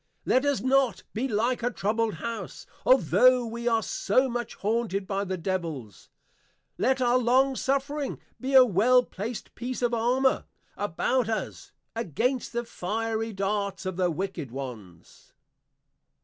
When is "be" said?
1.13-1.27, 8.39-8.55